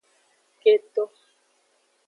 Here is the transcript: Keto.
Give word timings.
Keto. 0.61 1.03